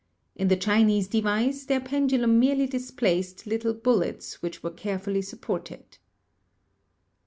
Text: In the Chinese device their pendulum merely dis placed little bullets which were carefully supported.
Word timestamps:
In 0.35 0.47
the 0.47 0.55
Chinese 0.57 1.07
device 1.07 1.63
their 1.65 1.79
pendulum 1.79 2.39
merely 2.39 2.65
dis 2.65 2.89
placed 2.89 3.45
little 3.45 3.75
bullets 3.75 4.41
which 4.41 4.63
were 4.63 4.71
carefully 4.71 5.21
supported. 5.21 5.99